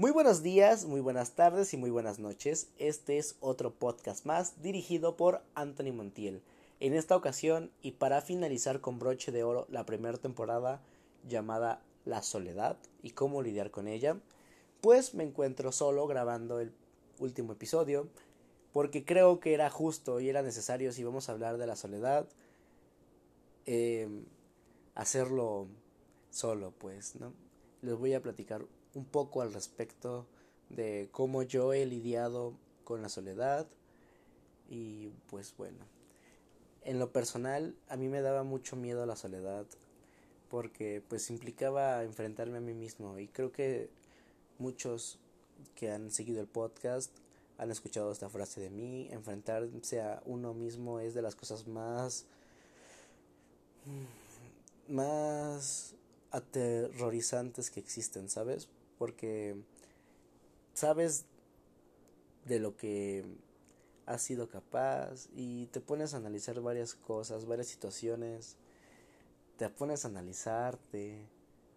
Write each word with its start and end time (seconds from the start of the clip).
Muy 0.00 0.12
buenos 0.12 0.42
días, 0.42 0.86
muy 0.86 1.02
buenas 1.02 1.32
tardes 1.32 1.74
y 1.74 1.76
muy 1.76 1.90
buenas 1.90 2.18
noches. 2.18 2.70
Este 2.78 3.18
es 3.18 3.36
otro 3.40 3.74
podcast 3.74 4.24
más 4.24 4.62
dirigido 4.62 5.14
por 5.14 5.42
Anthony 5.54 5.92
Montiel. 5.92 6.40
En 6.80 6.94
esta 6.94 7.14
ocasión 7.14 7.70
y 7.82 7.90
para 7.90 8.22
finalizar 8.22 8.80
con 8.80 8.98
broche 8.98 9.30
de 9.30 9.44
oro 9.44 9.66
la 9.68 9.84
primera 9.84 10.16
temporada 10.16 10.80
llamada 11.28 11.82
La 12.06 12.22
soledad 12.22 12.78
y 13.02 13.10
cómo 13.10 13.42
lidiar 13.42 13.70
con 13.70 13.88
ella, 13.88 14.16
pues 14.80 15.12
me 15.12 15.22
encuentro 15.22 15.70
solo 15.70 16.06
grabando 16.06 16.60
el 16.60 16.72
último 17.18 17.52
episodio 17.52 18.08
porque 18.72 19.04
creo 19.04 19.38
que 19.38 19.52
era 19.52 19.68
justo 19.68 20.18
y 20.18 20.30
era 20.30 20.40
necesario 20.40 20.92
si 20.92 21.04
vamos 21.04 21.28
a 21.28 21.32
hablar 21.32 21.58
de 21.58 21.66
la 21.66 21.76
soledad 21.76 22.26
em, 23.66 24.24
hacerlo 24.94 25.66
solo 26.30 26.72
pues, 26.78 27.16
¿no? 27.16 27.34
Les 27.82 27.98
voy 27.98 28.14
a 28.14 28.22
platicar 28.22 28.64
un 28.94 29.04
poco 29.04 29.42
al 29.42 29.52
respecto 29.52 30.26
de 30.68 31.08
cómo 31.12 31.42
yo 31.42 31.72
he 31.72 31.86
lidiado 31.86 32.54
con 32.84 33.02
la 33.02 33.08
soledad 33.08 33.66
y 34.68 35.08
pues 35.28 35.54
bueno, 35.56 35.78
en 36.82 36.98
lo 36.98 37.12
personal 37.12 37.74
a 37.88 37.96
mí 37.96 38.08
me 38.08 38.22
daba 38.22 38.44
mucho 38.44 38.76
miedo 38.76 39.04
la 39.06 39.16
soledad 39.16 39.66
porque 40.48 41.02
pues 41.08 41.30
implicaba 41.30 42.02
enfrentarme 42.04 42.58
a 42.58 42.62
mí 42.62 42.74
mismo 42.74 43.18
y 43.18 43.28
creo 43.28 43.52
que 43.52 43.90
muchos 44.58 45.18
que 45.74 45.90
han 45.90 46.10
seguido 46.10 46.40
el 46.40 46.48
podcast 46.48 47.12
han 47.58 47.70
escuchado 47.70 48.10
esta 48.10 48.30
frase 48.30 48.60
de 48.60 48.70
mí, 48.70 49.08
enfrentarse 49.10 50.00
a 50.00 50.22
uno 50.24 50.54
mismo 50.54 50.98
es 50.98 51.14
de 51.14 51.22
las 51.22 51.36
cosas 51.36 51.66
más 51.66 52.24
más 54.88 55.94
aterrorizantes 56.30 57.70
que 57.70 57.80
existen, 57.80 58.28
¿sabes? 58.28 58.68
Porque 58.98 59.56
sabes 60.74 61.24
de 62.46 62.58
lo 62.58 62.76
que 62.76 63.24
has 64.06 64.22
sido 64.22 64.48
capaz 64.48 65.28
y 65.34 65.66
te 65.66 65.80
pones 65.80 66.14
a 66.14 66.18
analizar 66.18 66.60
varias 66.60 66.94
cosas, 66.94 67.46
varias 67.46 67.68
situaciones, 67.68 68.56
te 69.56 69.68
pones 69.68 70.04
a 70.04 70.08
analizarte, 70.08 71.26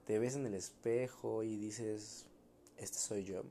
te 0.05 0.19
ves 0.19 0.35
en 0.35 0.45
el 0.45 0.53
espejo 0.55 1.43
y 1.43 1.57
dices, 1.57 2.25
este 2.77 2.97
soy 2.97 3.23
yo. 3.23 3.43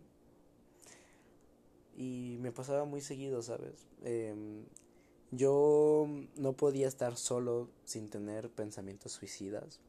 Y 1.96 2.38
me 2.40 2.52
pasaba 2.52 2.84
muy 2.84 3.00
seguido, 3.02 3.42
¿sabes? 3.42 3.86
Em, 4.02 4.64
yo 5.30 6.06
no 6.36 6.54
podía 6.54 6.88
estar 6.88 7.16
solo 7.16 7.68
sin 7.84 8.08
tener 8.08 8.50
pensamientos 8.50 9.12
suicidas. 9.12 9.80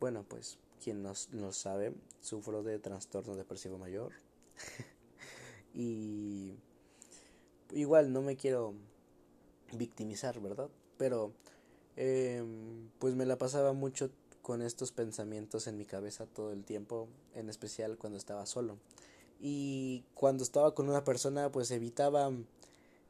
Bueno, 0.00 0.24
pues 0.28 0.58
quien 0.82 1.02
no 1.02 1.12
lo 1.32 1.52
sabe, 1.52 1.92
sufro 2.20 2.62
de 2.62 2.78
trastorno 2.78 3.36
depresivo 3.36 3.78
mayor. 3.78 4.12
y 5.74 6.54
igual 7.72 8.12
no 8.12 8.22
me 8.22 8.36
quiero 8.36 8.74
victimizar, 9.72 10.40
¿verdad? 10.40 10.68
Pero 10.96 11.32
em, 11.96 12.88
pues 12.98 13.14
me 13.14 13.26
la 13.26 13.36
pasaba 13.38 13.72
mucho 13.72 14.10
con 14.42 14.62
estos 14.62 14.92
pensamientos 14.92 15.66
en 15.66 15.76
mi 15.76 15.84
cabeza 15.84 16.26
todo 16.26 16.52
el 16.52 16.64
tiempo, 16.64 17.08
en 17.34 17.48
especial 17.48 17.98
cuando 17.98 18.18
estaba 18.18 18.46
solo. 18.46 18.78
Y 19.40 20.04
cuando 20.14 20.42
estaba 20.42 20.74
con 20.74 20.88
una 20.88 21.04
persona, 21.04 21.50
pues 21.52 21.70
evitaba 21.70 22.30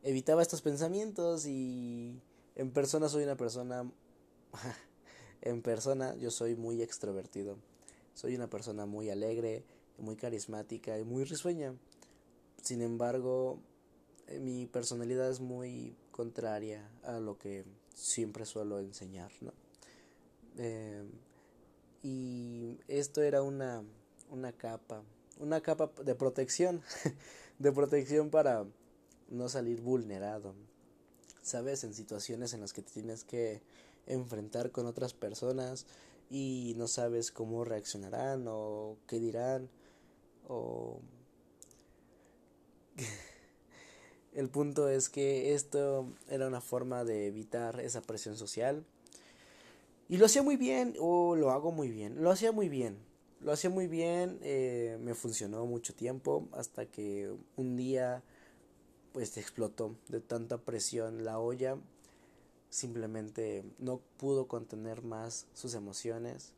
evitaba 0.02 0.42
estos 0.42 0.62
pensamientos 0.62 1.46
y 1.46 2.20
en 2.54 2.70
persona 2.70 3.08
soy 3.08 3.24
una 3.24 3.36
persona 3.36 3.90
en 5.42 5.62
persona 5.62 6.14
yo 6.16 6.30
soy 6.30 6.54
muy 6.56 6.82
extrovertido. 6.82 7.56
Soy 8.14 8.34
una 8.34 8.50
persona 8.50 8.86
muy 8.86 9.10
alegre, 9.10 9.64
muy 9.98 10.16
carismática 10.16 10.98
y 10.98 11.04
muy 11.04 11.24
risueña. 11.24 11.74
Sin 12.62 12.82
embargo, 12.82 13.60
eh, 14.26 14.40
mi 14.40 14.66
personalidad 14.66 15.30
es 15.30 15.40
muy 15.40 15.96
contraria 16.10 16.90
a 17.04 17.20
lo 17.20 17.38
que 17.38 17.64
siempre 17.94 18.44
suelo 18.44 18.80
enseñar, 18.80 19.30
¿no? 19.40 19.52
Eh, 20.56 21.04
y 22.02 22.76
esto 22.88 23.22
era 23.22 23.42
una, 23.42 23.82
una 24.30 24.52
capa, 24.52 25.02
una 25.38 25.60
capa 25.60 25.90
de 26.04 26.14
protección, 26.14 26.82
de 27.58 27.72
protección 27.72 28.30
para 28.30 28.66
no 29.28 29.48
salir 29.48 29.80
vulnerado, 29.80 30.54
¿sabes? 31.48 31.84
En 31.84 31.94
situaciones 31.94 32.52
en 32.52 32.60
las 32.60 32.72
que 32.72 32.82
tienes 32.82 33.24
que 33.24 33.60
enfrentar 34.06 34.70
con 34.70 34.86
otras 34.86 35.12
personas 35.14 35.86
y 36.30 36.74
no 36.76 36.88
sabes 36.88 37.30
cómo 37.30 37.64
reaccionarán 37.64 38.44
o 38.48 38.96
qué 39.06 39.18
dirán 39.18 39.68
o 40.46 41.00
el 44.34 44.48
punto 44.48 44.88
es 44.88 45.08
que 45.08 45.54
esto 45.54 46.12
era 46.28 46.46
una 46.46 46.60
forma 46.60 47.04
de 47.04 47.26
evitar 47.26 47.80
esa 47.80 48.02
presión 48.02 48.36
social 48.36 48.84
y 50.08 50.16
lo 50.16 50.26
hacía 50.26 50.42
muy 50.42 50.56
bien 50.56 50.94
o 50.98 51.36
lo 51.36 51.50
hago 51.50 51.70
muy 51.70 51.90
bien 51.90 52.22
lo 52.22 52.30
hacía 52.30 52.52
muy 52.52 52.68
bien 52.68 52.98
lo 53.40 53.52
hacía 53.52 53.70
muy 53.70 53.86
bien 53.86 54.38
eh, 54.42 54.98
me 55.00 55.14
funcionó 55.14 55.64
mucho 55.66 55.94
tiempo 55.94 56.48
hasta 56.52 56.86
que 56.86 57.32
un 57.56 57.76
día 57.76 58.22
pues 59.12 59.36
explotó 59.36 59.96
de 60.08 60.20
tanta 60.20 60.58
presión 60.58 61.24
la 61.24 61.38
olla. 61.38 61.76
Simplemente 62.70 63.64
no 63.78 64.00
pudo 64.18 64.46
contener 64.46 65.02
más 65.02 65.46
sus 65.54 65.74
emociones. 65.74 66.52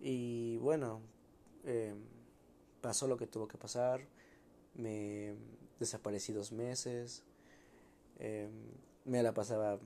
Y 0.00 0.56
bueno 0.58 1.00
eh, 1.64 1.94
pasó 2.80 3.06
lo 3.06 3.16
que 3.16 3.26
tuvo 3.26 3.48
que 3.48 3.58
pasar. 3.58 4.00
Me 4.74 5.34
desaparecí 5.78 6.32
dos 6.32 6.52
meses. 6.52 7.22
Eh, 8.18 8.48
me 9.04 9.22
la 9.22 9.34
pasaba 9.34 9.78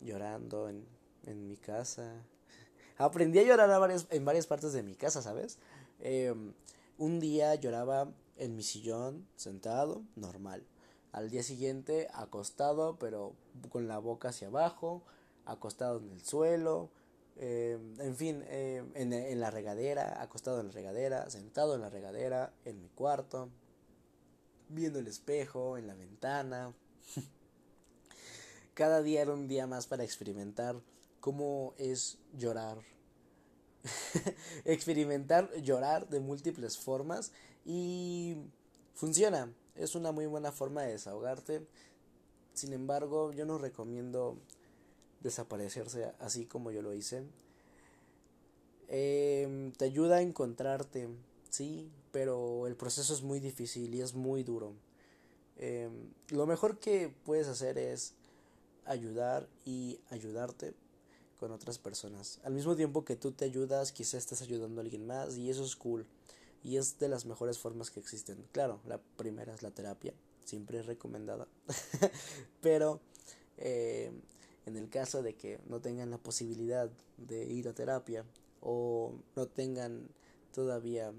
llorando 0.00 0.68
en, 0.68 0.84
en 1.26 1.46
mi 1.46 1.56
casa. 1.56 2.14
Aprendí 2.98 3.38
a 3.38 3.42
llorar 3.42 3.90
en 4.10 4.24
varias 4.24 4.46
partes 4.46 4.72
de 4.72 4.82
mi 4.82 4.94
casa 4.94 5.22
sabes 5.22 5.58
eh, 6.00 6.34
un 6.96 7.20
día 7.20 7.54
lloraba 7.54 8.12
en 8.36 8.56
mi 8.56 8.62
sillón 8.62 9.26
sentado 9.36 10.02
normal 10.16 10.64
al 11.12 11.30
día 11.30 11.42
siguiente 11.42 12.08
acostado 12.12 12.96
pero 12.98 13.34
con 13.70 13.88
la 13.88 13.98
boca 13.98 14.28
hacia 14.28 14.48
abajo, 14.48 15.02
acostado 15.44 15.98
en 15.98 16.10
el 16.10 16.22
suelo, 16.22 16.90
eh, 17.36 17.78
en 17.98 18.16
fin, 18.16 18.42
eh, 18.48 18.82
en, 18.94 19.12
en, 19.12 19.40
la 19.40 19.50
regadera, 19.50 20.20
acostado 20.20 20.60
en 20.60 20.66
la 20.66 20.72
regadera, 20.72 21.30
sentado 21.30 21.76
en 21.76 21.80
la 21.80 21.88
regadera, 21.88 22.52
en 22.64 22.80
mi 22.80 22.88
cuarto, 22.88 23.48
viendo 24.68 24.98
el 24.98 25.06
espejo, 25.06 25.78
en 25.78 25.86
la 25.86 25.94
ventana. 25.94 26.74
Cada 28.74 29.02
día 29.02 29.22
era 29.22 29.32
un 29.32 29.46
día 29.46 29.66
más 29.68 29.86
para 29.86 30.04
experimentar 30.04 30.80
cómo 31.20 31.74
es 31.78 32.18
llorar. 32.36 32.78
experimentar 34.64 35.52
llorar 35.62 36.08
de 36.08 36.18
múltiples 36.18 36.76
formas 36.76 37.32
y 37.64 38.36
funciona 38.94 39.52
es 39.78 39.94
una 39.94 40.12
muy 40.12 40.26
buena 40.26 40.52
forma 40.52 40.82
de 40.82 40.92
desahogarte. 40.92 41.66
Sin 42.52 42.72
embargo, 42.72 43.32
yo 43.32 43.46
no 43.46 43.58
recomiendo 43.58 44.36
desaparecerse 45.22 46.12
así 46.18 46.46
como 46.46 46.70
yo 46.70 46.82
lo 46.82 46.92
hice. 46.92 47.22
Em, 48.88 49.72
te 49.72 49.84
ayuda 49.84 50.16
a 50.16 50.22
encontrarte, 50.22 51.08
sí, 51.50 51.90
pero 52.10 52.66
el 52.66 52.74
proceso 52.74 53.14
es 53.14 53.22
muy 53.22 53.38
difícil 53.38 53.94
y 53.94 54.00
es 54.00 54.14
muy 54.14 54.42
duro. 54.42 54.72
Em, 55.56 56.10
lo 56.30 56.46
mejor 56.46 56.78
que 56.78 57.12
puedes 57.24 57.48
hacer 57.48 57.78
es 57.78 58.14
ayudar 58.84 59.48
y 59.64 60.00
ayudarte 60.10 60.74
con 61.38 61.52
otras 61.52 61.78
personas. 61.78 62.40
Al 62.42 62.54
mismo 62.54 62.74
tiempo 62.74 63.04
que 63.04 63.14
tú 63.14 63.32
te 63.32 63.44
ayudas, 63.44 63.92
quizás 63.92 64.14
estás 64.14 64.42
ayudando 64.42 64.80
a 64.80 64.84
alguien 64.84 65.06
más 65.06 65.36
y 65.36 65.50
eso 65.50 65.64
es 65.64 65.76
cool 65.76 66.06
y 66.62 66.76
es 66.76 66.98
de 66.98 67.08
las 67.08 67.24
mejores 67.26 67.58
formas 67.58 67.90
que 67.90 68.00
existen. 68.00 68.44
Claro, 68.52 68.80
la 68.86 68.98
primera 69.16 69.54
es 69.54 69.62
la 69.62 69.70
terapia, 69.70 70.14
siempre 70.44 70.80
es 70.80 70.86
recomendada, 70.86 71.48
pero 72.60 73.00
eh, 73.58 74.12
en 74.66 74.76
el 74.76 74.88
caso 74.88 75.22
de 75.22 75.34
que 75.34 75.58
no 75.66 75.80
tengan 75.80 76.10
la 76.10 76.18
posibilidad 76.18 76.90
de 77.16 77.44
ir 77.46 77.68
a 77.68 77.72
terapia 77.72 78.24
o 78.60 79.14
no 79.34 79.46
tengan 79.46 80.08
todavía 80.52 81.12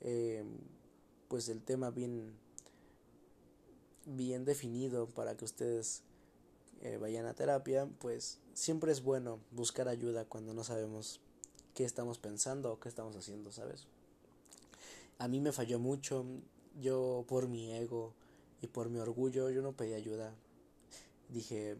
eh, 0.00 0.44
pues 1.28 1.48
el 1.48 1.62
tema 1.62 1.90
bien 1.90 2.34
bien 4.04 4.44
definido 4.44 5.06
para 5.06 5.36
que 5.36 5.44
ustedes 5.44 6.02
eh, 6.82 6.98
vayan 6.98 7.26
a 7.26 7.34
terapia 7.34 7.88
pues 7.98 8.38
siempre 8.52 8.92
es 8.92 9.02
bueno 9.02 9.38
buscar 9.52 9.88
ayuda 9.88 10.24
cuando 10.24 10.52
no 10.52 10.64
sabemos 10.64 11.20
qué 11.74 11.84
estamos 11.84 12.18
pensando 12.18 12.72
o 12.72 12.80
qué 12.80 12.88
estamos 12.88 13.16
haciendo 13.16 13.52
sabes 13.52 13.86
a 15.22 15.28
mí 15.28 15.40
me 15.40 15.52
falló 15.52 15.78
mucho, 15.78 16.24
yo 16.80 17.24
por 17.28 17.46
mi 17.48 17.70
ego 17.72 18.12
y 18.60 18.66
por 18.66 18.90
mi 18.90 18.98
orgullo, 18.98 19.50
yo 19.50 19.62
no 19.62 19.72
pedí 19.76 19.94
ayuda. 19.94 20.34
Dije, 21.28 21.76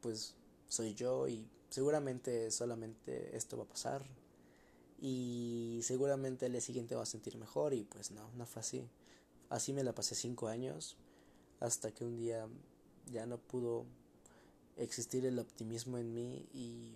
pues 0.00 0.34
soy 0.68 0.94
yo 0.94 1.28
y 1.28 1.46
seguramente 1.68 2.50
solamente 2.50 3.36
esto 3.36 3.58
va 3.58 3.64
a 3.64 3.68
pasar. 3.68 4.02
y 5.00 5.80
seguramente 5.82 6.46
el 6.46 6.52
día 6.52 6.60
siguiente 6.60 6.94
va 6.96 7.02
a 7.04 7.06
sentir 7.06 7.36
mejor 7.36 7.74
y 7.74 7.84
pues 7.84 8.10
no, 8.10 8.30
no 8.36 8.46
fue 8.46 8.60
así. 8.60 8.88
Así 9.50 9.72
me 9.72 9.84
la 9.84 9.94
pasé 9.94 10.14
cinco 10.14 10.48
años 10.48 10.96
hasta 11.60 11.92
que 11.92 12.04
un 12.04 12.16
día 12.16 12.48
ya 13.12 13.26
no 13.26 13.38
pudo 13.38 13.84
existir 14.76 15.26
el 15.26 15.38
optimismo 15.38 15.98
en 15.98 16.14
mí 16.14 16.48
y, 16.54 16.94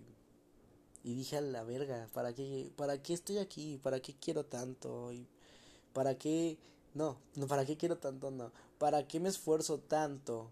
y 1.05 1.15
dije 1.15 1.37
a 1.37 1.41
la 1.43 1.65
verga, 1.65 2.09
¿para 2.15 2.35
qué, 2.35 2.73
¿para 2.77 3.03
qué 3.03 3.15
estoy 3.15 3.39
aquí? 3.39 3.79
¿Para 3.83 4.01
qué 4.01 4.15
quiero 4.21 4.45
tanto? 4.47 5.13
¿Y 5.13 5.27
¿Para 5.93 6.19
qué? 6.19 6.59
No, 6.95 7.19
no, 7.37 7.47
¿para 7.47 7.65
qué 7.65 7.77
quiero 7.77 7.99
tanto? 7.99 8.31
No. 8.31 8.53
¿Para 8.79 9.07
qué 9.07 9.21
me 9.21 9.29
esfuerzo 9.29 9.79
tanto 9.79 10.51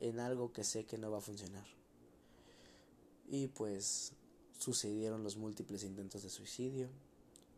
en 0.00 0.20
algo 0.20 0.52
que 0.52 0.64
sé 0.64 0.84
que 0.84 0.98
no 0.98 1.10
va 1.10 1.18
a 1.18 1.22
funcionar? 1.22 1.66
Y 3.28 3.48
pues 3.48 4.12
sucedieron 4.58 5.22
los 5.22 5.36
múltiples 5.36 5.82
intentos 5.82 6.22
de 6.22 6.30
suicidio, 6.30 6.88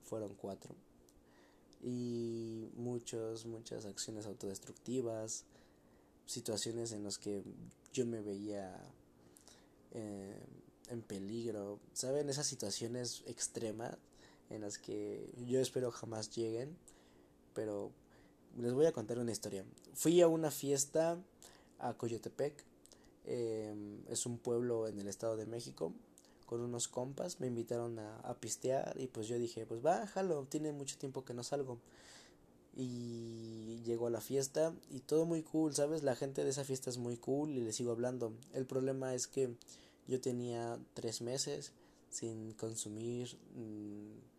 fueron 0.04 0.34
cuatro, 0.34 0.74
y 1.82 2.68
muchos, 2.76 3.46
muchas 3.46 3.84
acciones 3.84 4.26
autodestructivas, 4.26 5.44
situaciones 6.26 6.92
en 6.92 7.04
las 7.04 7.18
que 7.18 7.42
yo 7.92 8.06
me 8.06 8.20
veía 8.20 8.76
eh, 9.92 10.40
en 10.88 11.02
peligro, 11.02 11.78
¿saben? 11.92 12.28
Esas 12.28 12.46
situaciones 12.46 13.22
extremas 13.26 13.96
en 14.50 14.62
las 14.62 14.78
que 14.78 15.32
yo 15.46 15.60
espero 15.60 15.90
jamás 15.90 16.30
lleguen, 16.34 16.76
pero 17.56 17.90
les 18.58 18.72
voy 18.74 18.86
a 18.86 18.92
contar 18.92 19.18
una 19.18 19.32
historia. 19.32 19.64
Fui 19.94 20.20
a 20.20 20.28
una 20.28 20.50
fiesta 20.50 21.18
a 21.78 21.94
Coyotepec, 21.94 22.54
em, 23.24 24.02
es 24.08 24.26
un 24.26 24.38
pueblo 24.38 24.86
en 24.86 25.00
el 25.00 25.08
Estado 25.08 25.36
de 25.36 25.46
México, 25.46 25.92
con 26.44 26.60
unos 26.60 26.86
compas, 26.86 27.40
me 27.40 27.48
invitaron 27.48 27.98
a, 27.98 28.18
a 28.20 28.34
pistear 28.34 28.94
y 29.00 29.08
pues 29.08 29.26
yo 29.26 29.38
dije, 29.38 29.66
pues 29.66 29.82
bájalo, 29.82 30.44
tiene 30.44 30.70
mucho 30.70 30.96
tiempo 30.98 31.24
que 31.24 31.34
no 31.34 31.42
salgo. 31.42 31.78
Y 32.76 33.80
llegó 33.84 34.06
a 34.06 34.10
la 34.10 34.20
fiesta 34.20 34.74
y 34.90 35.00
todo 35.00 35.24
muy 35.24 35.42
cool, 35.42 35.74
¿sabes? 35.74 36.02
La 36.02 36.14
gente 36.14 36.44
de 36.44 36.50
esa 36.50 36.62
fiesta 36.62 36.90
es 36.90 36.98
muy 36.98 37.16
cool 37.16 37.50
y 37.50 37.60
le 37.62 37.72
sigo 37.72 37.90
hablando. 37.90 38.32
El 38.52 38.66
problema 38.66 39.14
es 39.14 39.26
que 39.26 39.56
yo 40.06 40.20
tenía 40.20 40.78
tres 40.92 41.22
meses 41.22 41.72
sin 42.10 42.52
consumir 42.52 43.36
mm, 43.56 44.35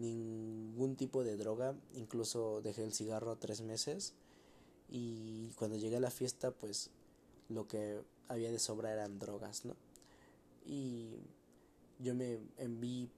ningún 0.00 0.96
tipo 0.96 1.24
de 1.24 1.36
droga, 1.36 1.74
incluso 1.94 2.60
dejé 2.62 2.84
el 2.84 2.92
cigarro 2.92 3.36
tres 3.36 3.60
meses 3.60 4.14
y 4.88 5.50
cuando 5.56 5.76
llegué 5.76 5.96
a 5.96 6.00
la 6.00 6.10
fiesta 6.10 6.50
pues 6.50 6.90
lo 7.48 7.68
que 7.68 8.00
había 8.28 8.50
de 8.50 8.58
sobra 8.58 8.92
eran 8.92 9.18
drogas, 9.18 9.64
¿no? 9.64 9.76
Y 10.64 11.16
yo 11.98 12.14
me 12.14 12.38
vi, 12.66 13.10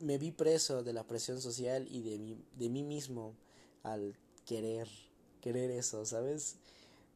me 0.00 0.18
vi 0.18 0.30
preso 0.32 0.82
de 0.82 0.92
la 0.92 1.04
presión 1.06 1.40
social 1.40 1.86
y 1.90 2.02
de 2.02 2.18
mí, 2.18 2.36
de 2.58 2.68
mí 2.68 2.82
mismo 2.82 3.34
al 3.82 4.16
querer, 4.44 4.88
querer 5.40 5.70
eso, 5.70 6.04
¿sabes? 6.04 6.56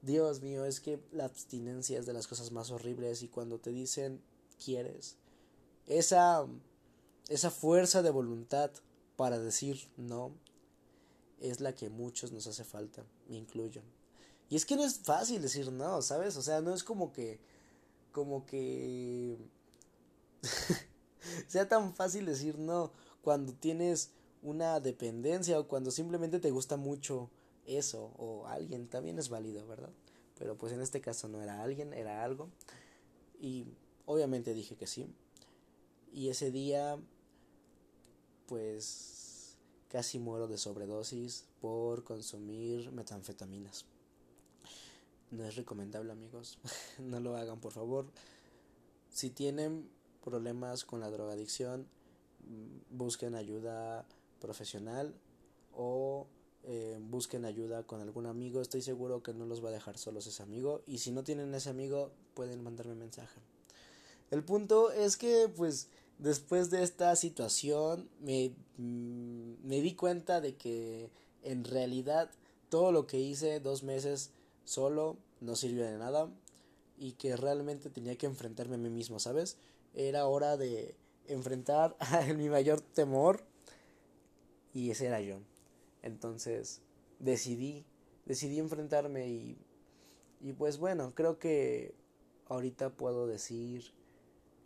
Dios 0.02 0.40
mío, 0.40 0.64
es 0.64 0.80
que 0.80 1.00
la 1.12 1.24
abstinencia 1.24 1.98
es 1.98 2.06
de 2.06 2.12
las 2.12 2.26
cosas 2.26 2.52
más 2.52 2.70
horribles 2.70 3.22
y 3.22 3.28
cuando 3.28 3.58
te 3.58 3.70
dicen 3.70 4.20
quieres, 4.62 5.16
esa, 5.86 6.46
esa 7.28 7.50
fuerza 7.50 8.02
de 8.02 8.10
voluntad 8.10 8.70
para 9.16 9.38
decir 9.38 9.88
no 9.96 10.32
es 11.40 11.60
la 11.60 11.74
que 11.74 11.88
muchos 11.88 12.32
nos 12.32 12.46
hace 12.46 12.64
falta, 12.64 13.04
me 13.28 13.36
incluyo. 13.36 13.82
Y 14.48 14.56
es 14.56 14.66
que 14.66 14.76
no 14.76 14.84
es 14.84 14.98
fácil 14.98 15.40
decir 15.42 15.70
no, 15.70 16.02
¿sabes? 16.02 16.36
O 16.36 16.42
sea, 16.42 16.60
no 16.60 16.74
es 16.74 16.82
como 16.82 17.12
que, 17.12 17.38
como 18.12 18.44
que 18.46 19.36
sea 21.46 21.68
tan 21.68 21.94
fácil 21.94 22.26
decir 22.26 22.58
no 22.58 22.92
cuando 23.22 23.52
tienes 23.52 24.10
una 24.42 24.80
dependencia 24.80 25.58
o 25.58 25.68
cuando 25.68 25.90
simplemente 25.90 26.40
te 26.40 26.50
gusta 26.50 26.76
mucho 26.76 27.30
eso 27.66 28.12
o 28.16 28.46
alguien 28.46 28.88
también 28.88 29.18
es 29.18 29.28
válido, 29.28 29.66
¿verdad? 29.66 29.90
Pero 30.38 30.56
pues 30.56 30.72
en 30.72 30.80
este 30.80 31.00
caso 31.00 31.28
no 31.28 31.42
era 31.42 31.62
alguien, 31.62 31.92
era 31.92 32.24
algo. 32.24 32.48
Y 33.38 33.66
obviamente 34.06 34.54
dije 34.54 34.76
que 34.76 34.86
sí. 34.86 35.06
Y 36.12 36.28
ese 36.28 36.50
día 36.50 36.98
pues 38.50 39.56
casi 39.88 40.18
muero 40.18 40.48
de 40.48 40.58
sobredosis 40.58 41.44
por 41.60 42.02
consumir 42.02 42.90
metanfetaminas. 42.90 43.84
No 45.30 45.44
es 45.44 45.54
recomendable 45.54 46.10
amigos, 46.10 46.58
no 46.98 47.20
lo 47.20 47.36
hagan 47.36 47.60
por 47.60 47.72
favor. 47.72 48.06
Si 49.08 49.30
tienen 49.30 49.88
problemas 50.24 50.84
con 50.84 50.98
la 50.98 51.10
drogadicción, 51.10 51.86
mm, 52.48 52.96
busquen 52.96 53.36
ayuda 53.36 54.04
profesional 54.40 55.14
o 55.72 56.26
eh, 56.64 56.98
busquen 57.00 57.44
ayuda 57.44 57.84
con 57.84 58.00
algún 58.00 58.26
amigo. 58.26 58.60
Estoy 58.60 58.82
seguro 58.82 59.22
que 59.22 59.32
no 59.32 59.46
los 59.46 59.64
va 59.64 59.68
a 59.68 59.72
dejar 59.72 59.96
solos 59.96 60.26
ese 60.26 60.42
amigo. 60.42 60.82
Y 60.88 60.98
si 60.98 61.12
no 61.12 61.22
tienen 61.22 61.54
ese 61.54 61.70
amigo, 61.70 62.10
pueden 62.34 62.64
mandarme 62.64 62.96
mensaje. 62.96 63.40
El 64.30 64.44
punto 64.44 64.90
es 64.92 65.16
que, 65.16 65.48
pues, 65.56 65.88
después 66.20 66.70
de 66.70 66.82
esta 66.82 67.16
situación, 67.16 68.08
me, 68.20 68.54
mm, 68.76 69.66
me 69.66 69.80
di 69.80 69.94
cuenta 69.94 70.40
de 70.40 70.54
que 70.54 71.10
en 71.42 71.64
realidad 71.64 72.30
todo 72.68 72.92
lo 72.92 73.06
que 73.06 73.18
hice 73.18 73.60
dos 73.60 73.82
meses 73.82 74.30
solo 74.64 75.16
no 75.40 75.56
sirvió 75.56 75.84
de 75.84 75.98
nada 75.98 76.30
y 76.98 77.12
que 77.12 77.36
realmente 77.36 77.90
tenía 77.90 78.16
que 78.16 78.26
enfrentarme 78.26 78.76
a 78.76 78.78
mí 78.78 78.90
mismo, 78.90 79.18
¿sabes? 79.18 79.56
Era 79.94 80.26
hora 80.26 80.56
de 80.56 80.94
enfrentar 81.26 81.96
a 82.00 82.24
mi 82.34 82.48
mayor 82.48 82.80
temor 82.80 83.42
y 84.74 84.90
ese 84.90 85.06
era 85.06 85.20
yo. 85.20 85.38
Entonces 86.02 86.82
decidí, 87.18 87.84
decidí 88.26 88.58
enfrentarme 88.58 89.28
y, 89.28 89.58
y 90.40 90.52
pues 90.52 90.78
bueno, 90.78 91.14
creo 91.14 91.38
que 91.38 91.94
ahorita 92.48 92.90
puedo 92.90 93.26
decir 93.26 93.92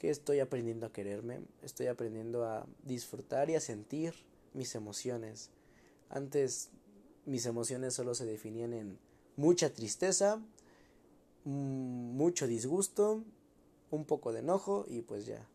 estoy 0.08 0.40
aprendiendo 0.40 0.86
a 0.86 0.92
quererme, 0.92 1.40
estoy 1.62 1.86
aprendiendo 1.86 2.44
a 2.44 2.66
disfrutar 2.82 3.50
y 3.50 3.54
a 3.54 3.60
sentir 3.60 4.14
mis 4.52 4.74
emociones. 4.74 5.50
Antes 6.08 6.70
mis 7.26 7.46
emociones 7.46 7.94
solo 7.94 8.14
se 8.14 8.26
definían 8.26 8.72
en 8.72 8.98
mucha 9.36 9.72
tristeza, 9.72 10.36
mm, 11.44 12.16
mucho 12.16 12.46
disgusto, 12.46 13.22
un 13.90 14.04
poco 14.04 14.32
de 14.32 14.40
enojo 14.40 14.84
y 14.88 15.02
pues 15.02 15.26
ya. 15.26 15.46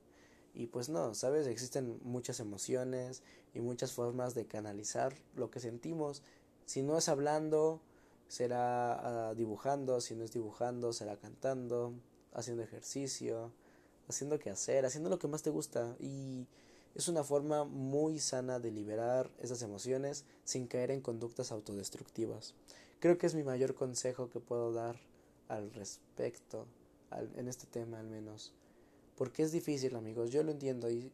Y 0.53 0.67
pues 0.67 0.89
no, 0.89 1.13
¿sabes? 1.13 1.47
Existen 1.47 1.99
muchas 2.03 2.39
emociones 2.39 3.23
y 3.53 3.61
muchas 3.61 3.93
formas 3.93 4.33
de 4.33 4.45
canalizar 4.45 5.13
lo 5.35 5.51
que 5.51 5.59
sentimos. 5.59 6.23
Si 6.65 6.81
no 6.81 6.97
es 6.97 7.07
hablando, 7.09 7.81
será 8.27 9.31
uh, 9.31 9.35
dibujando, 9.35 10.01
si 10.01 10.15
no 10.15 10.23
es 10.23 10.31
dibujando, 10.31 10.93
será 10.93 11.17
cantando, 11.17 11.93
haciendo 12.33 12.63
ejercicio, 12.63 13.51
haciendo 14.09 14.39
que 14.39 14.49
hacer, 14.49 14.85
haciendo 14.85 15.09
lo 15.09 15.19
que 15.19 15.27
más 15.27 15.43
te 15.43 15.49
gusta. 15.49 15.95
Y 15.99 16.47
es 16.95 17.07
una 17.07 17.23
forma 17.23 17.63
muy 17.63 18.19
sana 18.19 18.59
de 18.59 18.71
liberar 18.71 19.29
esas 19.39 19.61
emociones 19.61 20.25
sin 20.43 20.67
caer 20.67 20.91
en 20.91 21.01
conductas 21.01 21.51
autodestructivas. 21.51 22.55
Creo 22.99 23.17
que 23.17 23.27
es 23.27 23.35
mi 23.35 23.43
mayor 23.43 23.75
consejo 23.75 24.29
que 24.29 24.39
puedo 24.39 24.73
dar 24.73 24.99
al 25.47 25.71
respecto, 25.71 26.65
al, 27.09 27.29
en 27.37 27.47
este 27.47 27.67
tema 27.67 27.99
al 27.99 28.07
menos. 28.07 28.53
Porque 29.15 29.43
es 29.43 29.51
difícil, 29.51 29.95
amigos, 29.95 30.31
yo 30.31 30.43
lo 30.43 30.51
entiendo 30.51 30.89
y 30.89 31.11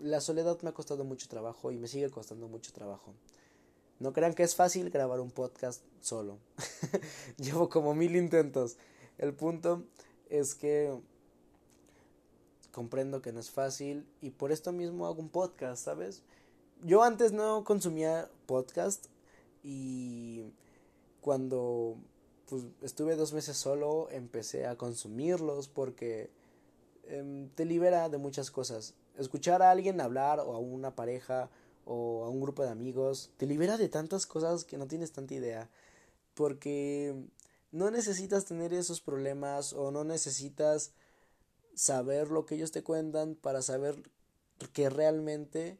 la 0.00 0.20
soledad 0.20 0.60
me 0.62 0.70
ha 0.70 0.74
costado 0.74 1.04
mucho 1.04 1.28
trabajo 1.28 1.72
y 1.72 1.78
me 1.78 1.88
sigue 1.88 2.10
costando 2.10 2.48
mucho 2.48 2.72
trabajo. 2.72 3.14
No 3.98 4.12
crean 4.12 4.34
que 4.34 4.42
es 4.42 4.54
fácil 4.54 4.90
grabar 4.90 5.20
un 5.20 5.30
podcast 5.30 5.82
solo. 6.00 6.38
Llevo 7.38 7.68
como 7.70 7.94
mil 7.94 8.14
intentos. 8.14 8.76
El 9.16 9.32
punto 9.32 9.84
es 10.28 10.54
que 10.54 10.94
comprendo 12.76 13.22
que 13.22 13.32
no 13.32 13.40
es 13.40 13.50
fácil 13.50 14.06
y 14.20 14.28
por 14.28 14.52
esto 14.52 14.70
mismo 14.70 15.06
hago 15.06 15.18
un 15.18 15.30
podcast, 15.30 15.82
¿sabes? 15.82 16.22
Yo 16.84 17.02
antes 17.02 17.32
no 17.32 17.64
consumía 17.64 18.28
podcast 18.44 19.06
y 19.62 20.42
cuando 21.22 21.96
pues, 22.50 22.64
estuve 22.82 23.16
dos 23.16 23.32
meses 23.32 23.56
solo 23.56 24.10
empecé 24.10 24.66
a 24.66 24.76
consumirlos 24.76 25.68
porque 25.68 26.28
em, 27.04 27.48
te 27.48 27.64
libera 27.64 28.10
de 28.10 28.18
muchas 28.18 28.50
cosas 28.50 28.92
escuchar 29.16 29.62
a 29.62 29.70
alguien 29.70 30.02
hablar 30.02 30.40
o 30.40 30.52
a 30.52 30.58
una 30.58 30.94
pareja 30.94 31.48
o 31.86 32.26
a 32.26 32.28
un 32.28 32.42
grupo 32.42 32.62
de 32.62 32.68
amigos 32.68 33.30
te 33.38 33.46
libera 33.46 33.78
de 33.78 33.88
tantas 33.88 34.26
cosas 34.26 34.64
que 34.64 34.76
no 34.76 34.86
tienes 34.86 35.12
tanta 35.12 35.32
idea 35.32 35.70
porque 36.34 37.14
no 37.72 37.90
necesitas 37.90 38.44
tener 38.44 38.74
esos 38.74 39.00
problemas 39.00 39.72
o 39.72 39.90
no 39.90 40.04
necesitas 40.04 40.92
saber 41.76 42.30
lo 42.30 42.46
que 42.46 42.56
ellos 42.56 42.72
te 42.72 42.82
cuentan 42.82 43.36
para 43.36 43.62
saber 43.62 44.02
que 44.72 44.90
realmente 44.90 45.78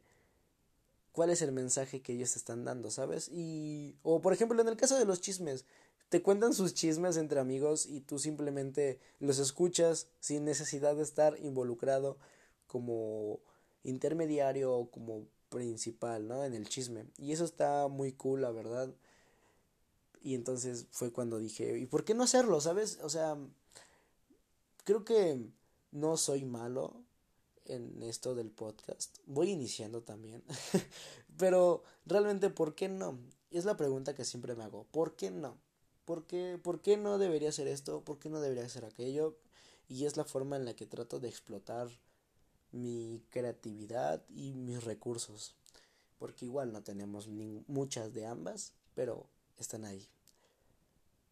cuál 1.11 1.31
es 1.31 1.41
el 1.41 1.51
mensaje 1.51 2.01
que 2.01 2.13
ellos 2.13 2.31
te 2.31 2.39
están 2.39 2.63
dando, 2.63 2.91
¿sabes? 2.91 3.27
Y 3.29 3.97
o 4.03 4.21
por 4.21 4.31
ejemplo 4.31 4.61
en 4.61 4.67
el 4.67 4.77
caso 4.77 4.97
de 4.97 5.05
los 5.05 5.19
chismes, 5.19 5.65
te 6.09 6.21
cuentan 6.21 6.53
sus 6.53 6.73
chismes 6.73 7.17
entre 7.17 7.39
amigos 7.39 7.87
y 7.87 8.01
tú 8.01 8.19
simplemente 8.19 8.99
los 9.19 9.39
escuchas 9.39 10.07
sin 10.19 10.45
necesidad 10.45 10.95
de 10.95 11.03
estar 11.03 11.37
involucrado 11.39 12.17
como 12.67 13.39
intermediario 13.83 14.73
o 14.73 14.89
como 14.91 15.25
principal, 15.49 16.27
¿no? 16.27 16.45
En 16.45 16.53
el 16.53 16.69
chisme. 16.69 17.05
Y 17.17 17.31
eso 17.31 17.45
está 17.45 17.87
muy 17.87 18.11
cool, 18.13 18.41
la 18.41 18.51
verdad. 18.51 18.93
Y 20.21 20.35
entonces 20.35 20.85
fue 20.91 21.11
cuando 21.11 21.39
dije, 21.39 21.77
¿y 21.79 21.87
por 21.87 22.05
qué 22.05 22.13
no 22.13 22.23
hacerlo? 22.23 22.61
¿Sabes? 22.61 22.99
O 23.01 23.09
sea, 23.09 23.37
creo 24.83 25.03
que 25.03 25.49
no 25.97 26.15
soy 26.17 26.45
malo 26.45 27.03
en 27.65 28.01
esto 28.03 28.35
del 28.35 28.51
podcast. 28.51 29.17
Voy 29.25 29.49
iniciando 29.49 30.03
también. 30.03 30.43
Pero 31.37 31.83
realmente, 32.05 32.49
¿por 32.49 32.75
qué 32.75 32.87
no? 32.87 33.19
Es 33.51 33.65
la 33.65 33.77
pregunta 33.77 34.15
que 34.15 34.25
siempre 34.25 34.55
me 34.55 34.63
hago. 34.63 34.85
¿Por 34.91 35.15
qué 35.15 35.31
no? 35.31 35.57
¿Por 36.05 36.25
qué, 36.25 36.59
¿Por 36.61 36.81
qué 36.81 36.97
no 36.97 37.17
debería 37.17 37.49
hacer 37.49 37.67
esto? 37.67 38.03
¿Por 38.03 38.19
qué 38.19 38.29
no 38.29 38.39
debería 38.39 38.65
hacer 38.65 38.85
aquello? 38.85 39.37
Y 39.89 40.05
es 40.05 40.17
la 40.17 40.23
forma 40.23 40.55
en 40.55 40.65
la 40.65 40.75
que 40.75 40.85
trato 40.85 41.19
de 41.19 41.29
explotar 41.29 41.89
mi 42.71 43.23
creatividad 43.29 44.23
y 44.29 44.53
mis 44.53 44.83
recursos. 44.83 45.55
Porque 46.19 46.45
igual 46.45 46.71
no 46.71 46.83
tenemos 46.83 47.27
muchas 47.27 48.13
de 48.13 48.25
ambas, 48.25 48.73
pero 48.93 49.27
están 49.57 49.85
ahí. 49.85 50.07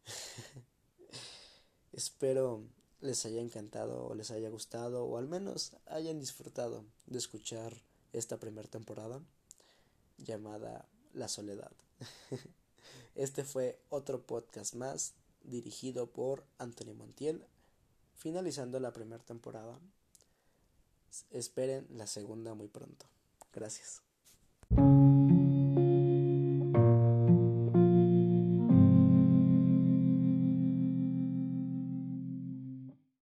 Espero 1.92 2.62
les 3.00 3.24
haya 3.26 3.40
encantado 3.40 4.06
o 4.06 4.14
les 4.14 4.30
haya 4.30 4.48
gustado 4.48 5.04
o 5.04 5.18
al 5.18 5.28
menos 5.28 5.76
hayan 5.86 6.18
disfrutado 6.18 6.84
de 7.06 7.18
escuchar 7.18 7.82
esta 8.12 8.38
primera 8.38 8.68
temporada 8.68 9.20
llamada 10.18 10.88
La 11.12 11.28
Soledad. 11.28 11.72
Este 13.14 13.44
fue 13.44 13.80
otro 13.88 14.22
podcast 14.26 14.74
más 14.74 15.14
dirigido 15.42 16.06
por 16.06 16.44
Anthony 16.58 16.92
Montiel, 16.94 17.46
finalizando 18.14 18.78
la 18.78 18.92
primera 18.92 19.24
temporada. 19.24 19.80
Esperen 21.30 21.86
la 21.90 22.06
segunda 22.06 22.52
muy 22.54 22.68
pronto. 22.68 23.06
Gracias. 23.52 24.05